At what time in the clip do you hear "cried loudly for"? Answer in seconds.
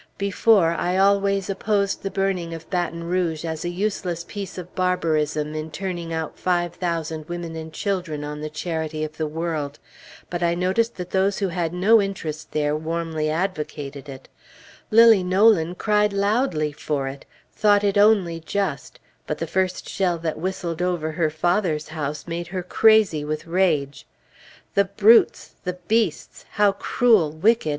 15.75-17.07